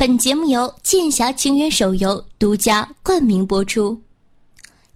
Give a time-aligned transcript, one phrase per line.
[0.00, 3.96] 本节目由《剑侠情缘》手游独家冠名播出。《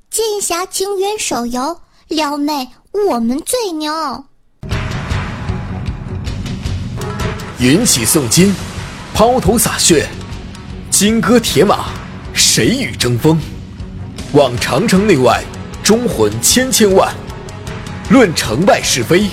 [0.09, 2.71] 剑侠情缘》手游，撩妹
[3.11, 3.93] 我们最牛！
[7.59, 8.55] 云起诵金，
[9.13, 10.09] 抛头洒血，
[10.89, 11.91] 金戈铁马，
[12.33, 13.39] 谁与争锋？
[14.33, 15.45] 望长城内外，
[15.83, 17.15] 忠魂千千万。
[18.09, 19.29] 论成败是非，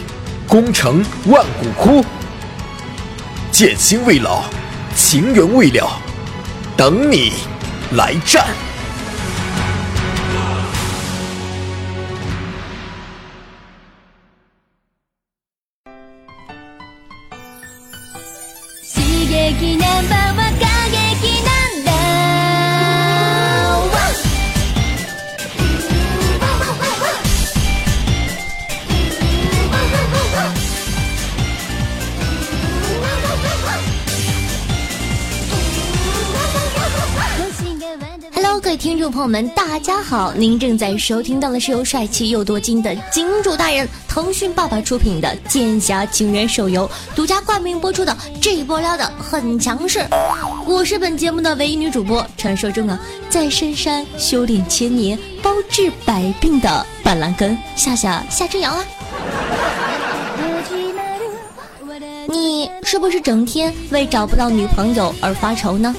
[0.49, 2.03] 功成万骨枯。
[3.53, 4.43] 剑心未老，
[4.95, 5.89] 情缘未了，
[6.77, 7.33] 等你
[7.93, 8.45] 来战。
[39.11, 40.33] 朋友们，大家好！
[40.33, 49.99] 您正在收听到的是由帅气又多金的金主大人腾讯爸爸出品的《剑侠情缘》手游，独家冠名播出的这一波撩的很强势。
[50.65, 52.97] 我是本节目的唯一女主播，传说中啊，
[53.29, 58.85] 在深山修炼千年，包治百病的板蓝根夏夏夏之瑶啊！
[62.29, 65.93] 你是不是整天为找不到女朋友而发愁呢？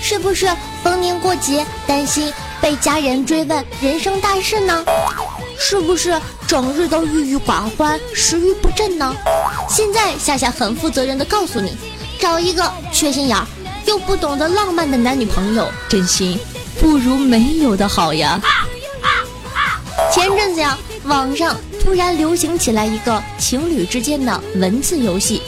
[0.00, 0.48] 是不是
[0.84, 2.32] 逢年过节担心
[2.66, 4.84] 被家人追问人生大事呢？
[5.56, 9.14] 是不是整日都郁郁寡欢、食欲不振呢？
[9.68, 11.76] 现在夏夏很负责任的告诉你，
[12.18, 13.46] 找一个缺心眼儿
[13.84, 16.36] 又不懂得浪漫的男女朋友，真心
[16.80, 18.40] 不如没有的好呀。
[20.12, 25.40] 前阵子呀，网上突然流行起来一个情侣之间的文字游戏，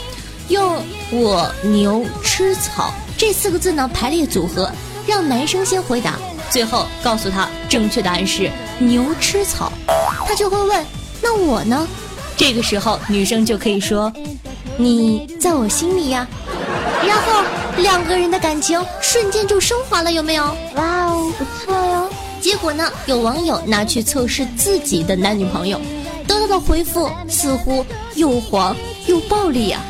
[0.47, 0.81] 用
[1.11, 2.93] 我牛吃草。
[3.17, 4.71] 这四个字呢，排列组合，
[5.05, 6.15] 让男生先回答，
[6.51, 9.73] 最后告诉他正确答案是牛吃草，
[10.27, 10.85] 他就会问，
[11.21, 11.87] 那我呢？
[12.37, 14.13] 这个时候女生就可以说，
[14.77, 16.27] 你在我心里呀，
[17.05, 17.43] 然后
[17.77, 20.45] 两个人的感情瞬间就升华了，有没有？
[20.77, 22.09] 哇哦，不错哟。
[22.41, 25.81] 结果呢，有网友拿去测试自己的男女朋友，
[26.29, 27.85] 得到的回复似乎
[28.15, 29.81] 又黄又暴力呀。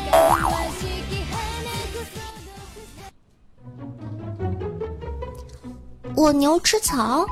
[6.19, 7.25] 我牛吃草，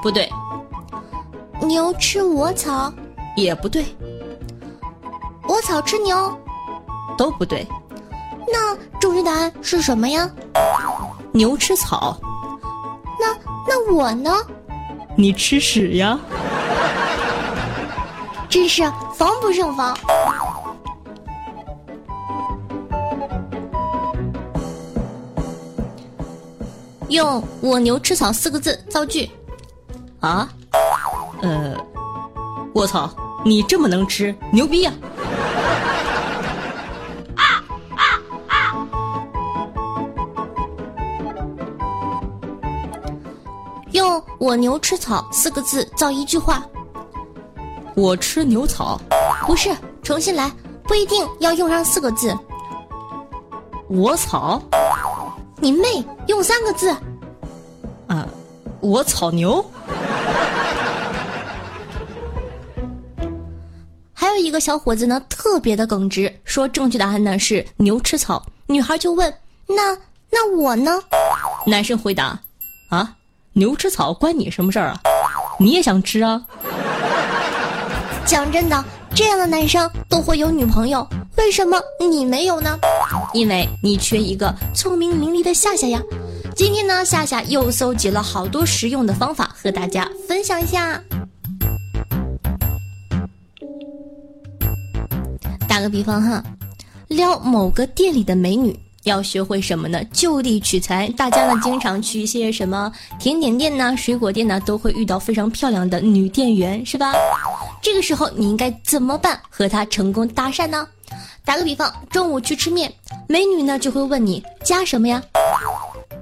[0.00, 0.30] 不对。
[1.60, 2.92] 牛吃我草，
[3.34, 3.84] 也不对。
[5.42, 6.40] 我草吃牛，
[7.16, 7.66] 都不对。
[8.46, 10.30] 那正确答案是什么呀？
[11.32, 12.16] 牛吃草。
[13.18, 13.36] 那
[13.66, 14.32] 那我呢？
[15.16, 16.16] 你吃屎呀！
[18.48, 18.84] 真是
[19.16, 19.98] 防不胜防。
[27.08, 29.30] 用“我牛吃草”四个字造句，
[30.20, 30.48] 啊？
[31.42, 31.74] 呃，
[32.74, 33.10] 我操，
[33.44, 34.92] 你这么能吃，牛逼呀！
[37.34, 37.64] 啊
[43.92, 46.62] 用“我牛吃草”四个字造一句话，
[47.94, 49.00] 我吃牛草，
[49.46, 50.52] 不是，重新来，
[50.84, 52.36] 不一定要用上四个字，
[53.88, 54.60] 我草。
[55.60, 56.04] 你妹！
[56.26, 56.90] 用三个字，
[58.06, 58.26] 啊，
[58.80, 59.64] 我草牛。
[64.14, 68.44] 还有一个小伙子呢，特别的耿直，说正确答案呢是牛吃草。
[68.66, 69.32] 女孩就问：
[69.66, 69.96] 那
[70.30, 71.00] 那我呢？
[71.66, 72.38] 男生回答：
[72.90, 73.14] 啊，
[73.52, 75.00] 牛吃草关你什么事儿啊？
[75.58, 76.40] 你也想吃啊？
[78.24, 81.06] 讲真的，这样的男生都会有女朋友。
[81.36, 82.78] 为什么你没有呢？
[83.32, 86.00] 因为你缺一个聪明伶俐的夏夏呀。
[86.54, 91.02] 今天呢，夏夏又搜集了好多实用的方法和大家分享一下。
[95.68, 96.42] 打个比方哈，
[97.06, 98.76] 撩某个店里的美女，
[99.08, 100.02] 要学会什么呢？
[100.12, 101.08] 就地取材。
[101.16, 107.12] 大家呢，经常去一些什么甜点店呢、水果店呢，都会遇到非常漂亮的女店员，是吧？
[107.82, 110.86] 这个时候你应该怎么办和她成功搭讪呢？
[111.44, 112.92] 打个比方，中午去吃面，
[113.26, 115.22] 美女呢就会问你加什么呀？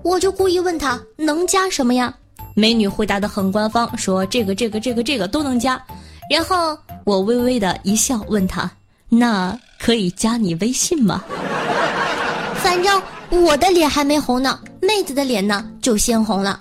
[0.03, 2.15] 我就故意问她能加什么呀？
[2.55, 5.83] 美女回答的很官方，说这个这个这个这个都能加。
[6.31, 8.71] 然后我微微的一笑，问她
[9.09, 11.25] 那可以加你微信吗？
[12.67, 13.01] 反正
[13.45, 16.59] 我的脸还没红呢，妹子的脸呢就先红了。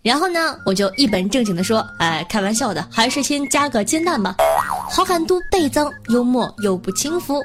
[0.00, 4.36] 然后呢，我就一本正经的说，哎，开玩笑的，还是先加个煎蛋吧，
[4.90, 7.42] 好感度倍增，幽默又不轻浮。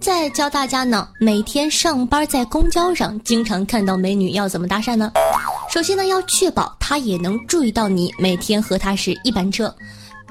[0.00, 5.10] 再教大家呢，每天上班在公交上经常看到美女要怎么搭讪呢？
[5.68, 9.74] 首先呢，要确保她也能注意到你每天和她是一班车，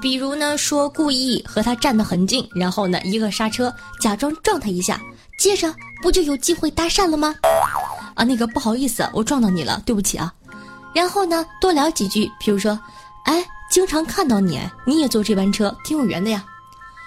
[0.03, 4.99] 比如呢说故意和他站得很近，然后呢一个刹车，假装撞他一下，
[5.39, 7.33] 接着不就有机会搭讪了吗？
[8.13, 10.33] 啊，那个不好意思，我撞到你了，对不起啊。
[10.93, 12.77] 然后呢多聊几句，比如说，
[13.23, 16.43] 哎，经常看到你，你也坐这班车，挺有缘的呀。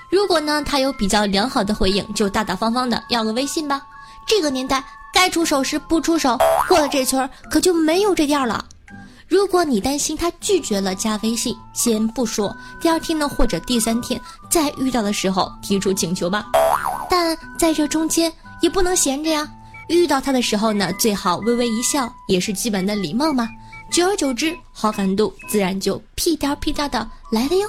[0.08, 3.82] 如果呢他有比较良好的回应，就大大方方的要个微信吧。
[4.26, 4.82] 这个年代
[5.12, 8.64] 该出手时不出手，过了这村可就没有这店了。
[9.28, 16.46] 如果你担心他拒绝了加微信，先不说，第二天呢或者第三天再遇到的时候提出请求吧。
[17.10, 19.48] 但在这中间也不能闲着呀。
[19.88, 23.48] 遇到他的时候呢，最好微微一笑，也是基本的礼貌嘛。
[23.90, 27.68] 久而久之，好感度自然就屁颠屁颠的来了哟。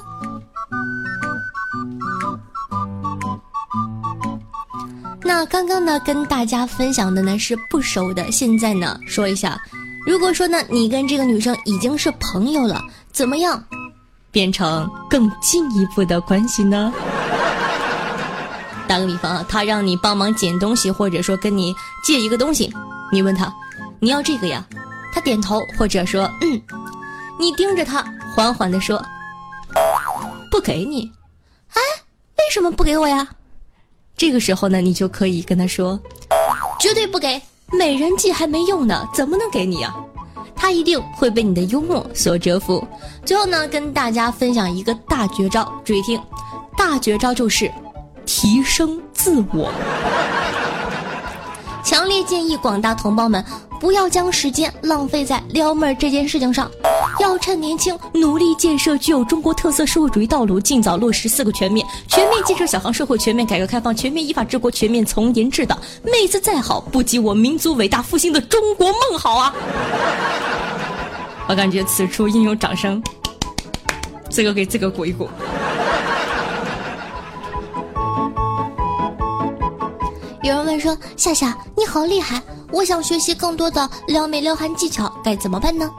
[5.21, 8.31] 那刚刚呢，跟大家分享的呢是不熟的。
[8.31, 9.61] 现在呢，说一下，
[10.07, 12.81] 如果说呢，你跟这个女生已经是朋友了，
[13.11, 13.61] 怎么样，
[14.31, 16.93] 变成更进一步的关系呢？
[18.87, 21.75] 打个比方啊，他让你帮忙捡东西，或者说跟你
[22.05, 22.73] 借一个东西，
[23.11, 23.53] 你问他，
[23.99, 24.65] 你要这个呀？
[25.13, 26.61] 他点头，或者说嗯，
[27.37, 28.01] 你盯着他，
[28.33, 29.03] 缓缓地说，
[30.49, 31.11] 不给你。
[31.73, 31.81] 哎，
[32.37, 33.27] 为什么不给我呀？
[34.15, 35.99] 这个时候呢，你就可以跟他说，
[36.79, 37.41] 绝对不给，
[37.71, 39.95] 美人计还没用呢，怎么能给你啊？
[40.55, 42.85] 他一定会被你的幽默所折服。
[43.25, 46.19] 最后呢，跟大家分享一个大绝招，注意听，
[46.77, 47.71] 大绝招就是
[48.25, 49.71] 提升自我。
[51.83, 53.43] 强烈建议广大同胞们
[53.79, 56.69] 不要将时间浪费在撩妹这件事情上。
[57.19, 65.77] 要趁年轻，努力建设具有中国特色社会主义道路，尽早落实四个全面：全面建设小康社会，全面改革开放，全面依法治国，全面从严治党。
[66.03, 69.53] 妹子再好，不及我民族伟大复兴的中国梦好啊！
[71.47, 73.01] 我感觉此处应有掌声，
[74.29, 75.29] 这个给这个鼓一鼓。
[80.43, 85.89] 有人问说：“夏夏，你好厉害，我想学习更多的撩妹撩汉技巧，该怎么办呢？”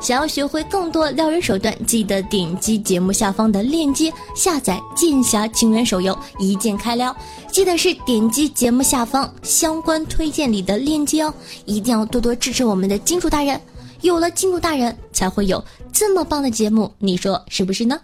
[0.00, 7.14] 想要学会更多撩人手段，记得点击节目下方的链接下载《剑侠情缘手游》，一键开撩。
[7.50, 11.32] 记得是点击节目下方相关推荐里的链接哦，
[11.64, 13.60] 一定要多多支持我们的金主大人。
[14.02, 17.98] 有了金主大人，才会有这么棒的节目，你说是不是呢？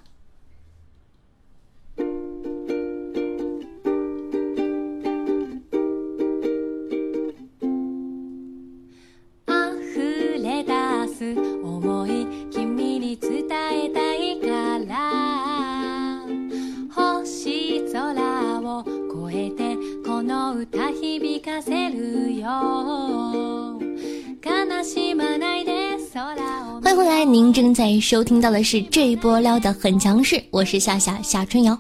[26.82, 31.78] 欢迎回来，您正在收听到的是这一波撩的很强势，我是夏夏夏春瑶。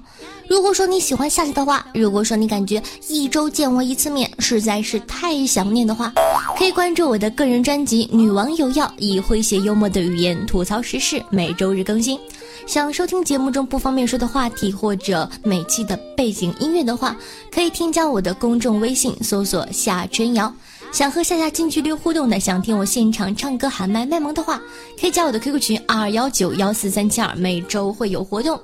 [0.48, 6.12] 如果说你喜欢夏夏的话，如果说你感觉一周见我一次面实在是太想念的话，
[6.56, 12.18] 可以关注我的个人专辑《女王有药》，以诙谐幽默的语言吐槽时事，每周日更新。
[12.66, 17.16] 想收听节目中不方便说的话题或者每期的背景音乐的话，
[17.52, 20.52] 可以添加我的公众微信，搜索夏春瑶。
[20.92, 24.60] 想和夏夏近距离互动的，想听我现场唱歌喊麦卖萌的话，
[25.00, 28.60] 可以加我的 QQ 群二幺九幺四三七二，每周会有活动。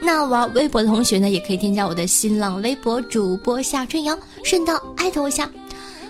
[0.00, 5.50] 那玩微博的同学呢，也可以添加我的新浪微博主播夏春瑶，顺道艾特我一下。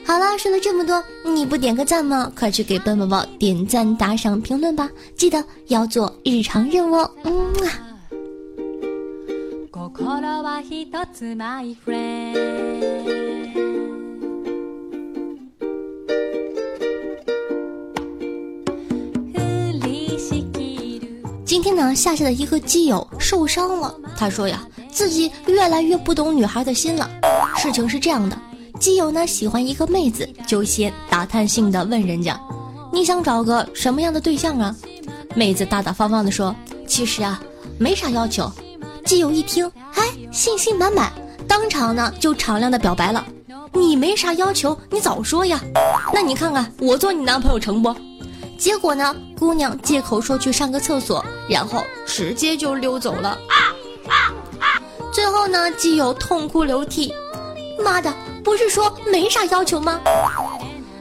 [0.05, 2.31] 好了，说了这么多，你不点个赞吗？
[2.37, 4.91] 快去给笨宝宝点赞、打赏、评论吧！
[5.17, 7.11] 记得要做日常任务哦。
[7.25, 7.33] 嗯
[7.67, 7.89] 啊。
[21.63, 23.95] 今天呢，夏夏的一个基友受伤了。
[24.17, 27.09] 他说呀，自己越来越不懂女孩的心了。
[27.57, 28.37] 事情是这样的，
[28.81, 32.37] 基友呢喜欢一个妹子，就先打探性的问人家
[32.93, 34.75] ：“你想找个什么样的对象啊？”
[35.37, 36.53] 妹子大大方方的说
[36.85, 37.41] ：“其实啊，
[37.79, 38.51] 没啥要求。”
[39.07, 41.13] 基友一听，哎，信心满满，
[41.47, 43.25] 当场呢就敞亮的表白了
[43.73, 45.61] ：“你没啥要求，你早说呀！
[46.13, 47.95] 那你看看我做你男朋友成不？”
[48.63, 53.37] 结果呢，姑娘借口说去上个厕所，然后直接就溜走了。
[55.13, 57.13] 最后呢，基友痛哭流涕
[57.83, 58.15] ：“妈的，
[58.45, 60.01] 不是说没啥要求吗？”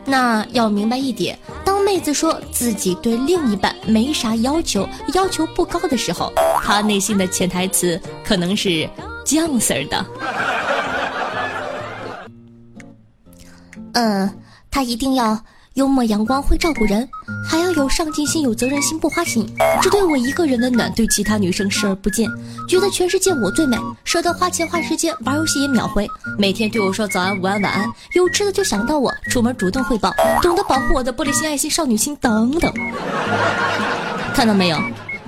[0.03, 8.89] 那要明白一点，当妹子说自己对另一半没啥要求，要求不高的时候，她内心的潜台词可能是
[9.24, 10.06] 这样式儿的。
[13.94, 14.39] 嗯，
[14.72, 15.39] 他一定要。
[15.75, 17.08] 幽默阳光会照顾人，
[17.48, 19.50] 还要有上进心、有责任心、不花心。
[19.82, 22.30] 只对我一个人的暖，对其他女生视而不见，
[22.68, 26.06] 觉得全世界我最美，舍得花钱花时间，玩游戏也秒回。
[26.38, 32.74] 每天对我说早安、午安、晚安，有吃的就想到我，出门主动汇报，懂得保护我的玻璃心、爱心、少女心等等。
[34.34, 34.78] 看到没有？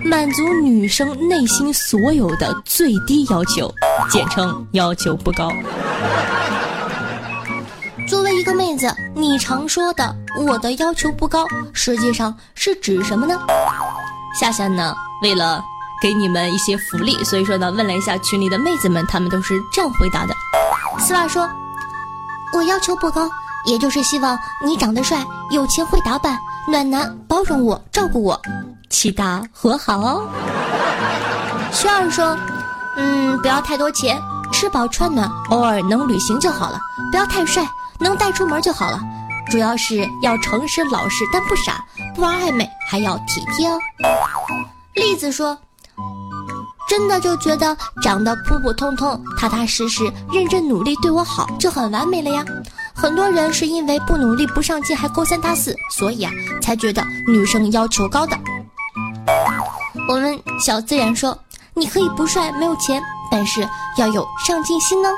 [0.03, 3.73] 满足女生内心所有的最低要求，
[4.11, 5.49] 简称要求不高。
[8.73, 13.39] 妹子，你常说的我的要求不高，实际上是指什么呢？
[14.39, 15.63] 夏夏呢，为了
[16.01, 20.33] 给你们一些福利，所以说呢，问了一下群里的妹子们，她们都是这样回答的。
[20.97, 21.47] 丝袜说
[22.51, 23.29] ：“我要求不高，
[23.67, 26.35] 也就是希望你长得帅、有钱、会打扮、
[26.67, 28.41] 暖男、包容我、照顾我，
[28.89, 30.27] 其他和好哦。”
[31.71, 32.35] 轩儿说
[32.97, 34.19] ：“嗯，不要太多钱，
[34.51, 36.79] 吃饱穿暖，偶尔能旅行就好了，
[37.11, 37.63] 不要太帅。”
[38.03, 38.99] 能带出门就好了，
[39.49, 41.83] 主要是要诚实老实，但不傻，
[42.13, 43.79] 不玩暧昧，还要体贴哦。
[44.93, 45.57] 栗子说
[46.87, 52.43] ：“真的就觉得长得普普通通、踏踏实实、认真努力对我好就很完美了呀。
[52.93, 56.31] 很多人是因为不努力、不上进，还勾三搭四，所以啊，
[56.61, 58.37] 才觉得女生要求高的。”
[60.09, 61.37] 我们小自然说
[61.73, 63.67] ：“你可以不帅、没有钱，但是
[63.97, 65.09] 要有上进心呢。”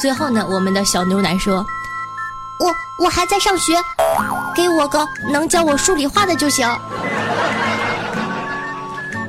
[0.00, 1.66] 最后呢，我们的小牛奶说。
[2.62, 3.74] 我我还在上学，
[4.54, 6.64] 给我个能教我数理化的就行。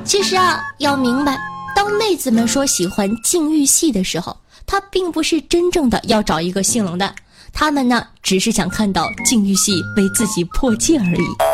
[0.04, 1.36] 其实啊，要明白，
[1.74, 7.12] 当妹子们说喜欢禁欲系的时候，她并不是真正的要找一个性冷淡，
[7.52, 11.53] 她们呢只是想看到禁欲系为自己破戒而已。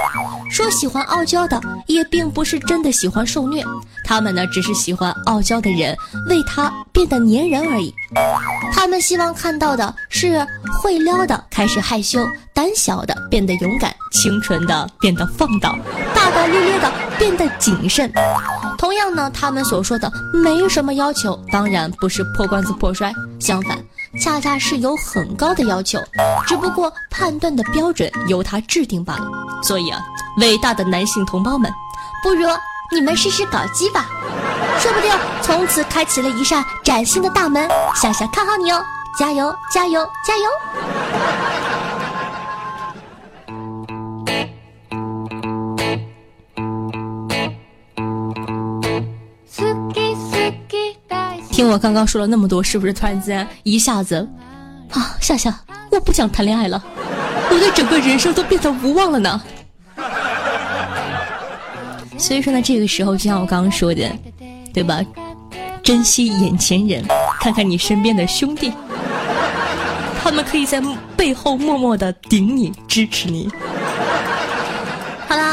[0.51, 3.65] 说喜欢傲娇的，也并不是真的喜欢受虐，
[4.05, 5.97] 他们呢只是喜欢傲娇的人
[6.29, 7.95] 为他变得粘人而已。
[8.73, 10.45] 他们希望看到的是
[10.83, 15.79] 会撩的开始害羞，胆小的变得勇敢，清纯的变得放荡，
[16.15, 18.13] 大大咧咧的变得谨慎。
[18.77, 23.79] 同样呢，他们所说的没什么要求，当然不是破罐子破摔，相反。
[24.19, 25.99] 恰恰是有很高的要求，
[26.47, 29.27] 只不过判断的标准由他制定罢了。
[29.63, 30.01] 所以啊，
[30.39, 31.71] 伟大的男性同胞们，
[32.23, 32.45] 不如
[32.93, 34.07] 你们试试搞基吧，
[34.81, 35.11] 说不定
[35.43, 37.69] 从此开启了一扇崭新的大门。
[37.95, 38.83] 夏夏看好你哦，
[39.17, 40.45] 加油，加油，加油！
[51.71, 54.17] 我刚刚说了那么多，是不是突然间一下子，
[54.91, 55.57] 啊，夏夏，
[55.91, 56.83] 我不想谈恋爱了，
[57.49, 59.41] 我的整个人生都变得无望了呢。
[62.19, 64.11] 所以说呢，这个时候就像我刚刚说的，
[64.75, 65.01] 对吧？
[65.83, 67.05] 珍惜眼前人，
[67.41, 68.73] 看看你身边的兄弟，
[70.23, 70.83] 他们可以在
[71.17, 73.49] 背后默默的顶你，支持你。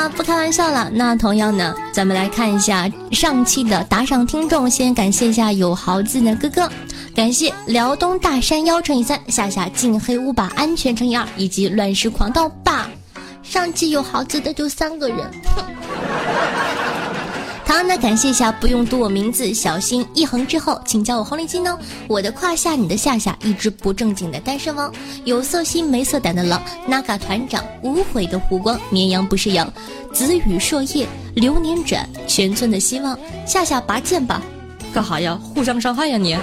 [0.10, 0.90] 不开玩笑了。
[0.94, 4.70] 那同样呢，咱们来看一下上期的打赏听众。
[4.70, 6.70] 先感谢一下有豪字的哥哥，
[7.16, 12.88] 感谢辽东大山腰乘以三，下下进黑屋吧安全乘以二，以及乱世狂盗霸。
[13.44, 15.20] 上期有豪字的就三个人。
[15.56, 15.64] 哼
[17.68, 21.78] 同样的，感谢一下，不用读我名字，小心一横之后，请叫我红领巾哦。
[22.08, 24.90] 我的胯下，你的夏夏，一只不正经的单身汪，
[25.26, 29.70] 有色心没色胆的狼，Naga 团长，无悔的湖光，绵羊不是羊，
[30.14, 31.06] 子羽朔夜，
[31.36, 34.42] 流年转，全村的希望，夏夏拔剑吧，
[34.94, 35.38] 干哈呀？
[35.54, 36.38] 互相伤害呀你！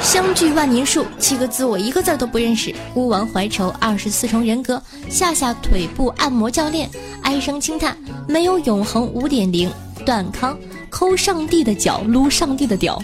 [0.00, 2.72] 相聚万年树，七个字我一个字都不认识。
[2.94, 6.88] 孤王怀愁，二十四重人格，夏夏腿部按摩教练，
[7.22, 7.96] 唉声轻叹，
[8.28, 9.68] 没有永恒五点零。
[10.00, 13.00] 段康抠上帝的脚，撸上帝的屌，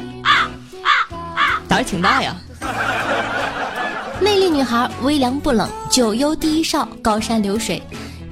[1.68, 2.36] 胆儿挺大呀！
[4.20, 7.82] 魅力女孩，微凉不冷，九幽第一少，高山流水，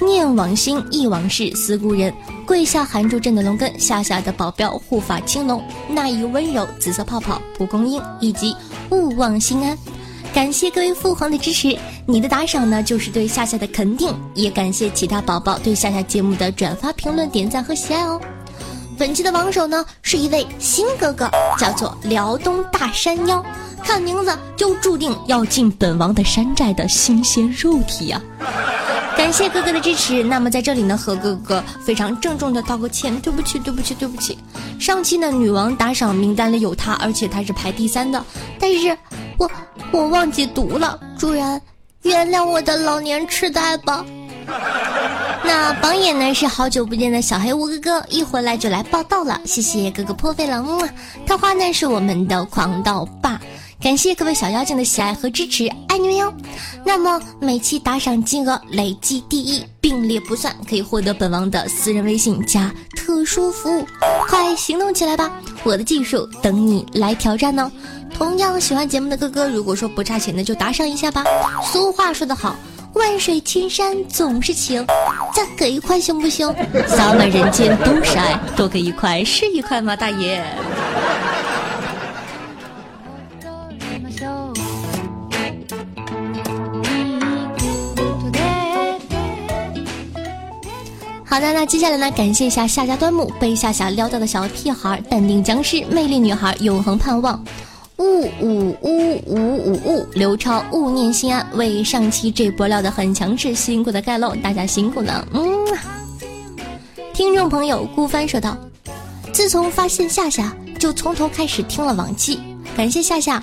[0.01, 2.13] 念往昔忆往事，思故人，
[2.47, 8.57] 跪下含住朕的龙根，夏夏的保镖，护法青龙，那一温柔，紫色泡泡，蒲公英，以及
[8.91, 9.77] 勿忘心安。
[10.33, 18.21] 感谢各位父皇的支持，你的打赏呢就是对夏夏的肯定，也感谢其他宝宝对夏夏节目的转发、评论、点赞和喜爱哦。
[18.97, 23.45] 本期的王手呢是一位新哥哥，叫做辽东大山腰，
[23.83, 28.21] 看名字就注定要进本王的山寨的新鲜肉体呀！
[29.17, 30.23] 感谢哥哥的支持。
[30.23, 34.39] 那么在这里呢，和哥哥非常郑重的道个歉，对不起，对不起，对不起。
[34.79, 38.25] 上期呢，女王打赏名单里有他，而且他是排第三的，
[38.61, 38.97] 但是
[39.39, 39.51] 我
[39.91, 41.61] 我忘记读了，主人
[42.03, 44.05] 原谅我的老年痴呆吧。
[45.45, 50.65] 那榜眼呢是好久不见的小黑屋哥哥，一回来就来报道了，谢谢哥哥破费了。
[50.67, 50.89] 嗯，
[51.27, 53.41] 桃花呢是我们的狂盗霸，
[53.81, 56.33] 感谢各位小妖精的喜爱和支持，爱你们哟。
[56.85, 63.87] 那么每期打赏金额累计第一并列不算，可以获得本王的私人微信加特殊服务，
[64.29, 65.31] 快行动起来吧！
[65.63, 67.71] 我的技术等你来挑战呢。
[68.13, 71.25] 同样喜欢节目的哥哥，如果说不差钱的就打赏一下吧。
[71.65, 72.57] 俗话说得好。
[72.95, 74.85] 万水千山总是情，
[75.35, 76.53] 再给一块行不行？
[76.87, 80.45] 洒满人间都是爱，多给一块是一块吗，大爷？
[91.25, 92.09] 好的，那接下来呢？
[92.13, 97.45] 感谢一下夏家端木被夏夏撩到的小屁孩，淡定僵尸，魅力女孩，永恒盼望。
[97.99, 100.07] 呜呜呜呜呜呜！
[100.15, 105.25] 刘超勿念心安，为上期这波料的很强势，辛苦的盖楼，大家辛苦了。
[105.33, 105.45] 嗯，
[107.13, 108.57] 听众朋友孤帆说道
[109.33, 112.41] ：“自从发现夏夏，就从头开始听了往期，
[112.77, 113.37] 感谢夏夏。”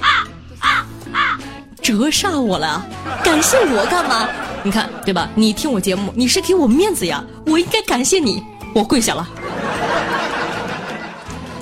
[0.00, 0.28] 啊
[0.60, 1.40] 啊啊！
[1.80, 2.86] 折煞我了，
[3.24, 4.28] 感谢我干嘛？
[4.62, 5.30] 你看对吧？
[5.34, 8.42] 你听我节目，你是给我面子呀，我应该感谢你，
[8.74, 9.26] 我跪下了。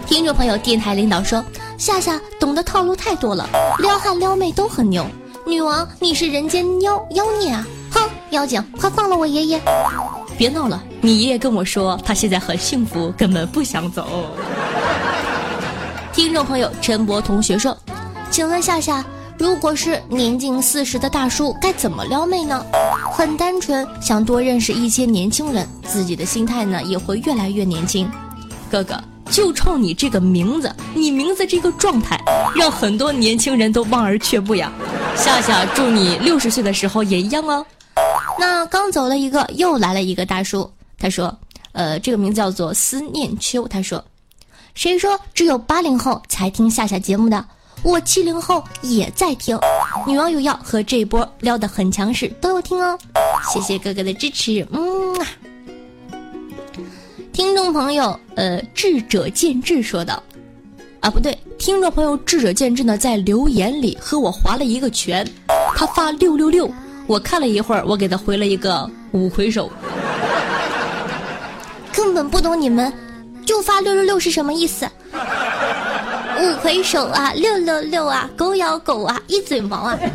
[0.05, 1.45] 听众朋友，电台领导说。
[1.83, 3.45] 夏夏懂得套路太多了，
[3.81, 5.05] 撩汉撩妹都很牛。
[5.45, 7.67] 女王，你是人间妖妖孽啊！
[7.91, 9.61] 哼，妖精，快放了我爷爷！
[10.39, 14.07] 别闹了，你爷爷跟我说他现在很幸福，根本不想走。
[16.13, 17.77] 听众朋友陈博同学说，
[18.31, 19.05] 请问夏夏，
[19.37, 22.65] 如果是年近四十的大叔，该怎么撩妹呢？
[23.13, 28.09] 很单纯，想多认识一些年轻人，自己的心态呢也会越来越年轻。
[28.71, 28.95] 哥哥。
[29.31, 32.21] 就冲你这个名字，你名字这个状态，
[32.55, 34.71] 让很多年轻人都望而却步呀。
[35.17, 37.65] 夏夏，祝你六十岁的时候也一样哦。
[38.39, 41.37] 那刚走了一个，又来了一个大叔，他说
[41.73, 44.05] ：“呃，这个名字叫做思念秋。”他说
[44.75, 47.45] ：“谁说只有八零后才听夏夏节目的？
[47.83, 49.59] 我七零后也在听。
[50.07, 52.99] 女网友要和这波撩得很强势，都有听哦。
[53.53, 55.15] 谢谢哥哥的支持，嗯。”
[57.33, 60.23] 听众朋友，呃，智者见智说道，
[61.01, 65.27] 啊，不对，听众朋友智者见智呢，在留言里和我划了一个拳，
[65.75, 66.71] 他发六六六，
[67.07, 69.73] 我看了一会儿，我给他回了一个五魁首，
[71.93, 72.93] 根本不懂你们，
[73.47, 74.87] 就发六六六是什么意思？
[75.15, 79.99] 五魁首啊，六六六啊，狗咬狗啊，一嘴毛啊。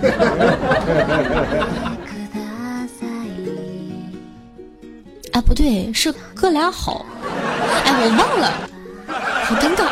[5.34, 7.06] 啊，不对，是哥俩好。
[7.86, 8.54] 哎，我忘了，
[9.46, 9.88] 好尴尬。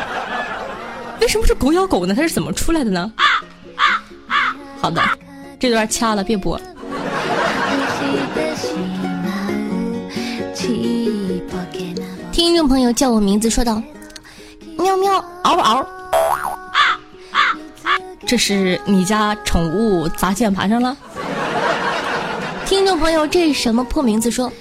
[1.20, 2.14] 为什么是狗咬狗呢？
[2.16, 3.12] 它是怎么出来的呢？
[4.80, 5.02] 好的，
[5.60, 6.60] 这段掐了，别播。
[12.32, 13.82] 听众朋友叫我名字，说道
[14.78, 15.86] ：“喵喵，嗷嗷。”
[18.28, 20.96] 这是你家宠物砸键盘上了？
[22.66, 24.30] 听众朋友，这什么破名字？
[24.30, 24.52] 说。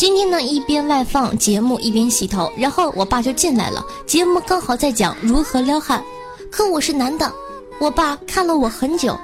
[0.00, 3.84] 今天呢，一边外放节目一边洗头，然后我爸就进来了。
[4.06, 6.02] 节目刚好在讲如何撩汉，
[6.50, 7.30] 可我是男的，
[7.78, 9.14] 我爸看了我很久。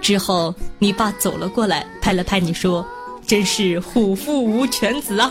[0.00, 2.84] 之后，你爸走了过来，拍了拍你说
[3.28, 5.30] ：“真是虎父无犬子啊！”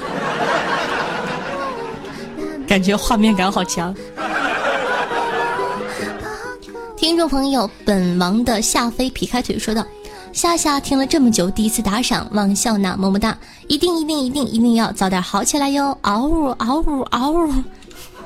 [2.66, 3.94] 感觉画面感好强。
[6.96, 9.86] 听众朋友，本王的夏飞劈开腿说道。
[10.34, 13.36] 夏夏听了这么久，第一次打赏，望笑纳么么哒！
[13.68, 15.98] 一定一定一定一定要早点好起来哟！
[16.02, 17.52] 嗷呜嗷呜嗷呜！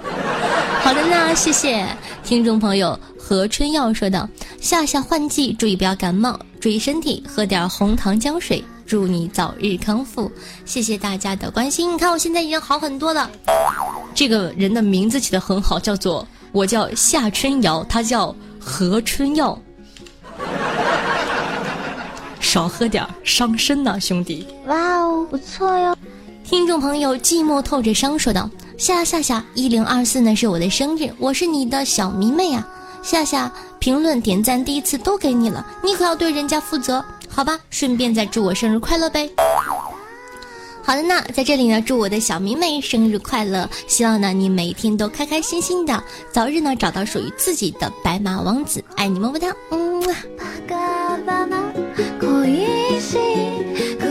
[0.83, 1.87] 好的呢，谢谢
[2.23, 4.27] 听众朋友何春耀说道
[4.59, 10.29] ：“夏夏换季，注意不要感冒，注意身体，喝点红糖姜水，祝你早日康复。”
[10.65, 13.29] 谢谢大家的关心，你看我现在已经好很多了。
[14.13, 19.57] 这个人的名字起得很好，叫做我叫夏春瑶，他叫何春耀。
[22.51, 24.45] 少喝点伤身呐，兄弟！
[24.65, 25.95] 哇哦，不错哟。
[26.43, 32.67] 听众朋友，寂寞透着伤说道：“夏夏夏，一零二四呢是我的生日，我是你的小迷妹啊。
[33.01, 37.57] 夏夏，评论点赞第一次都给你了，你可要对人家负责，好吧？
[37.69, 39.29] 顺便再祝我生日快乐呗。”
[40.83, 43.69] 好的呢，在这里呢，祝我的小迷妹生日快乐！
[43.87, 48.83] 希望呢，你每一天都开开心心的，早日呢找到属于自己的白马王子。
[48.97, 50.03] 爱你么么哒，嗯。
[52.19, 54.07] 恋しい苦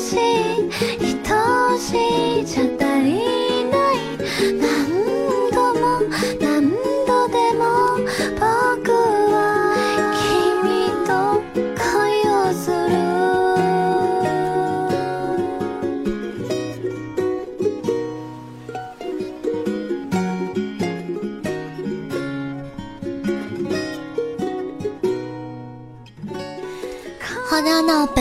[0.00, 3.43] しい愛しいじゃない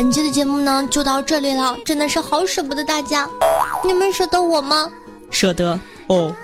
[0.04, 3.26] 本期的节目呢就到这里了，真的是好舍不得大家，
[3.86, 4.92] 你们舍得我吗？
[5.32, 6.36] 舍得哦。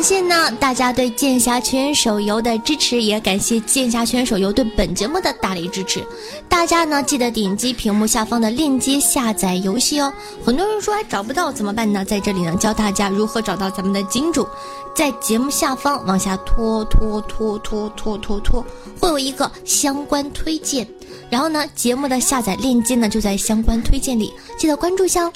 [0.00, 6.02] 感谢呢大家对剑侠群手游的支持，也感谢剑侠群手游对本节目的大力支持。
[6.48, 10.10] 大家呢记得点击屏幕下方的链接下载游戏哦。
[10.42, 12.02] 很多人说还找不到怎么办呢？
[12.02, 14.48] 在这里呢教大家如何找到咱们的金主，
[14.94, 18.64] 在节目下方往下拖拖拖拖拖拖拖，
[18.98, 20.88] 会有一个相关推荐，
[21.28, 25.32] 然后呢节目的下载链接呢就在相关推荐里，记得关注一下哦。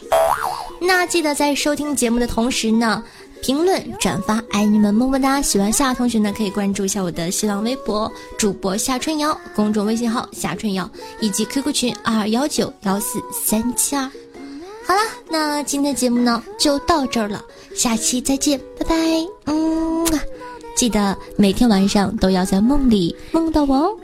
[0.81, 3.05] 那记得在收听节目的同时呢。
[3.45, 5.43] 评论转发，爱你们么么哒！
[5.43, 14.11] 喜欢夏同学呢，可以关注一下我的新浪微博主播夏春瑶，公众微信号夏春瑶，以及 QQ 群二幺九幺四三七二。
[14.87, 17.45] 好了，那今天的节目呢就到这儿了，
[17.77, 18.97] 下期再见，拜拜。
[19.45, 20.07] 嗯，
[20.75, 23.99] 记得每天晚上都要在梦里梦到我哦。